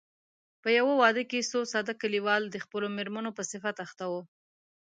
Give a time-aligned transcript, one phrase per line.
[0.61, 4.21] په يوه واده کې څو ساده کليوال د خپلو مېرمنو په صفت اخته وو.